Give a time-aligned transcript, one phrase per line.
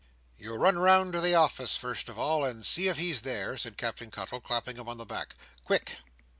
[0.35, 3.77] "You run round to the office, first of all, and see if he's there," said
[3.77, 5.35] Captain Cuttle, clapping him on the back.
[5.63, 5.99] "Quick!"